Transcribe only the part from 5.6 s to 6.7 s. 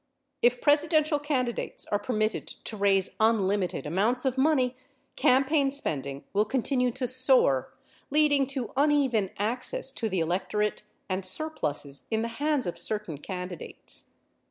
spending will con